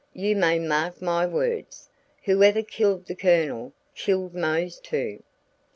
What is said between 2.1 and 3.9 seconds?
whoever killed the Colonel,